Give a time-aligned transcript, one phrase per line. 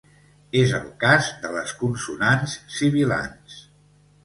[0.61, 3.63] És el cas de les consonants sibilants.